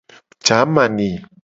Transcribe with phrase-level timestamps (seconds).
[0.45, 1.09] Jamani.